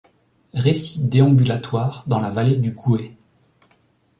Récits 0.55 1.03
déambulatoires 1.03 2.05
dans 2.07 2.19
la 2.19 2.31
vallée 2.31 2.55
du 2.55 2.71
Gouët. 2.71 3.11